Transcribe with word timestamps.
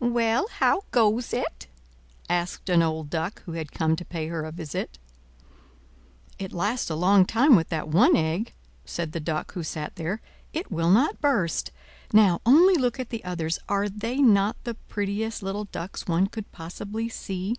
"Well, 0.00 0.48
how 0.58 0.82
goes 0.90 1.32
it?" 1.32 1.66
asked 2.28 2.68
an 2.68 2.82
old 2.82 3.08
Duck 3.08 3.42
who 3.44 3.52
had 3.52 3.72
come 3.72 3.96
to 3.96 4.04
pay 4.04 4.26
her 4.28 4.44
a 4.44 4.52
visit. 4.52 4.98
"It 6.38 6.52
lasts 6.52 6.90
a 6.90 6.94
long 6.94 7.24
time 7.24 7.56
with 7.56 7.70
that 7.70 7.88
one 7.88 8.14
egg," 8.14 8.52
said 8.84 9.12
the 9.12 9.18
Duck 9.18 9.54
who 9.54 9.62
sat 9.62 9.96
there. 9.96 10.20
"It 10.52 10.70
will 10.70 10.90
not 10.90 11.22
burst. 11.22 11.70
Now, 12.12 12.42
only 12.44 12.74
look 12.74 13.00
at 13.00 13.08
the 13.08 13.24
others; 13.24 13.58
are 13.66 13.88
they 13.88 14.18
not 14.20 14.62
the 14.64 14.74
prettiest 14.74 15.42
little 15.42 15.64
ducks 15.64 16.06
one 16.06 16.26
could 16.26 16.52
possibly 16.52 17.08
see? 17.08 17.56